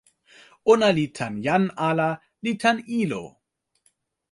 [0.71, 2.09] ona li tan jan ala
[2.43, 3.23] li tan ilo.